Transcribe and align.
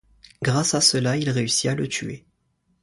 Grâce 0.41 0.73
à 0.73 0.81
cela, 0.81 1.15
il 1.15 1.29
réussit 1.29 1.69
à 1.69 1.75
le 1.75 1.87
tuer. 1.87 2.25